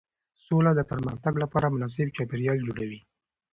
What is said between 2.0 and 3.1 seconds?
چاپېریال جوړوي